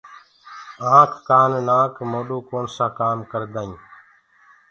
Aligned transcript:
آنک 0.95 1.11
ڪآن 1.27 1.51
نآڪ 1.67 1.93
موڏو 2.11 2.37
ڪوڻسآ 2.49 2.85
ڪآم 2.99 3.17
ڪردآئين 3.31 3.73